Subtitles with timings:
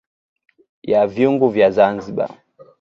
[0.83, 2.29] Ya vyungu vya Zanzibar